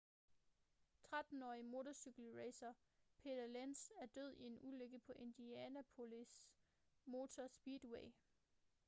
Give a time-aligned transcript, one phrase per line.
[1.05, 2.73] 13-årige motorcykelracer
[3.23, 6.49] peter lenz er død i en ulykke på indianapolis
[7.05, 8.11] motor speedway